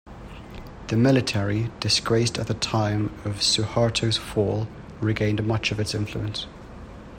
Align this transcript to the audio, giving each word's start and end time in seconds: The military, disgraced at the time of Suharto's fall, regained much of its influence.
The 0.87 0.97
military, 0.97 1.69
disgraced 1.79 2.39
at 2.39 2.47
the 2.47 2.55
time 2.55 3.13
of 3.23 3.41
Suharto's 3.43 4.17
fall, 4.17 4.67
regained 4.99 5.45
much 5.45 5.71
of 5.71 5.79
its 5.79 5.93
influence. 5.93 6.47